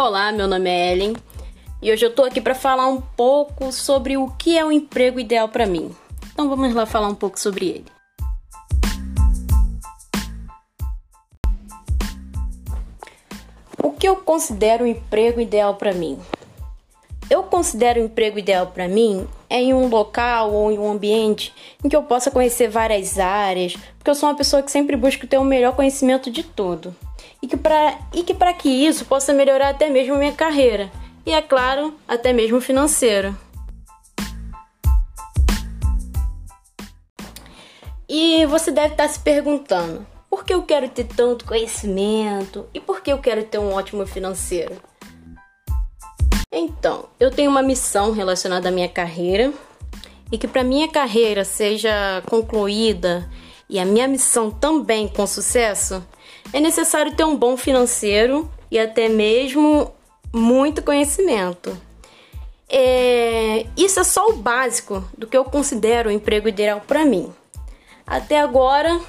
[0.00, 1.16] Olá, meu nome é Ellen
[1.82, 5.18] e hoje eu tô aqui para falar um pouco sobre o que é um emprego
[5.18, 5.90] ideal para mim.
[6.32, 7.84] Então vamos lá falar um pouco sobre ele.
[13.82, 16.16] O que eu considero um emprego ideal para mim?
[17.28, 20.92] Eu considero o um emprego ideal para mim é em um local ou em um
[20.92, 21.52] ambiente
[21.84, 25.26] em que eu possa conhecer várias áreas, porque eu sou uma pessoa que sempre busca
[25.26, 26.94] ter o melhor conhecimento de tudo
[27.42, 30.90] e que para e que para que isso possa melhorar até mesmo minha carreira
[31.24, 33.36] e é claro, até mesmo financeiro.
[38.08, 43.02] E você deve estar se perguntando: por que eu quero ter tanto conhecimento e por
[43.02, 44.76] que eu quero ter um ótimo financeiro?
[46.50, 49.52] Então, eu tenho uma missão relacionada à minha carreira
[50.32, 53.28] e que para minha carreira seja concluída
[53.68, 56.02] e a minha missão também com sucesso,
[56.52, 59.92] é necessário ter um bom financeiro e até mesmo
[60.32, 61.76] muito conhecimento.
[62.68, 67.32] É, isso é só o básico do que eu considero o emprego ideal para mim.
[68.06, 69.00] Até agora,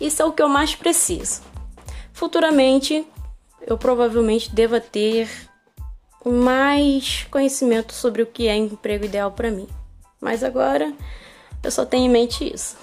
[0.00, 1.42] isso é o que eu mais preciso.
[2.12, 3.06] Futuramente,
[3.66, 5.28] eu provavelmente deva ter
[6.24, 9.68] mais conhecimento sobre o que é emprego ideal para mim.
[10.20, 10.92] Mas agora,
[11.62, 12.76] eu só tenho em mente isso.